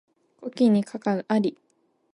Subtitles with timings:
[0.41, 1.55] 枯木に寒鴉あり